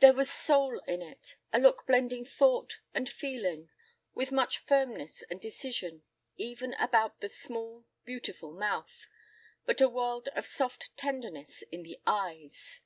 There 0.00 0.12
was 0.12 0.28
soul 0.28 0.80
in 0.88 1.02
it 1.02 1.36
a 1.52 1.60
look 1.60 1.86
blending 1.86 2.24
thought 2.24 2.80
and 2.92 3.08
feeling 3.08 3.70
with 4.12 4.32
much 4.32 4.58
firmness 4.58 5.22
and 5.30 5.40
decision 5.40 6.02
even 6.34 6.74
about 6.80 7.20
the 7.20 7.28
small, 7.28 7.84
beautiful 8.04 8.50
mouth, 8.50 9.06
but 9.66 9.80
a 9.80 9.88
world 9.88 10.30
of 10.34 10.46
soft 10.46 10.96
tenderness 10.96 11.62
in 11.70 11.84
the 11.84 12.00
eyes. 12.08 12.80